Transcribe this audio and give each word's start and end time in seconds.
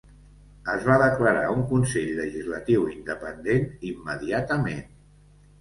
Es 0.71 0.85
va 0.91 0.95
declarar 1.01 1.43
un 1.57 1.61
consell 1.73 2.09
legislatiu 2.21 2.87
independent 2.95 3.71
immediatament. 3.91 4.85